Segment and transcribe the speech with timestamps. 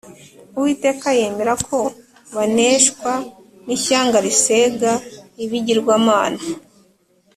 [0.57, 1.79] Uwiteka yemera ko
[2.35, 3.11] baneshwa
[3.65, 4.91] n’ishyanga risega
[5.43, 6.41] ibigirwamana